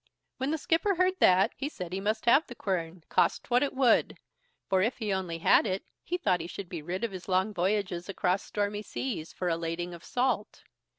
When 0.37 0.49
the 0.49 0.57
skipper 0.57 0.95
heard 0.95 1.19
that, 1.19 1.51
he 1.55 1.69
said 1.69 1.93
he 1.93 1.99
must 1.99 2.25
have 2.25 2.47
the 2.47 2.55
quern, 2.55 3.03
cost 3.07 3.51
what 3.51 3.61
it 3.61 3.75
would; 3.75 4.17
for 4.67 4.81
if 4.81 4.97
he 4.97 5.13
only 5.13 5.37
had 5.37 5.67
it, 5.67 5.83
he 6.01 6.17
thought 6.17 6.41
he 6.41 6.47
should 6.47 6.69
be 6.69 6.81
rid 6.81 7.03
of 7.03 7.11
his 7.11 7.27
long 7.29 7.53
voyages 7.53 8.09
across 8.09 8.41
stormy 8.41 8.81
seas 8.81 9.31
for 9.31 9.47
a 9.47 9.55
lading 9.57 9.93
of 9.93 10.03
salt. 10.03 10.63